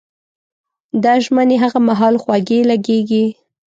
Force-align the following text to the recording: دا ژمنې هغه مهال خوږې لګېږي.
دا 1.03 1.13
ژمنې 1.23 1.57
هغه 1.63 1.79
مهال 1.87 2.15
خوږې 2.23 2.59
لګېږي. 2.71 3.25